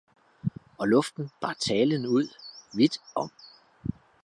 Og 0.77 0.87
luften 0.87 1.31
bar 1.41 1.53
talen 1.53 2.05
ud, 2.07 2.27
vidt 2.73 2.97
om. 3.15 3.31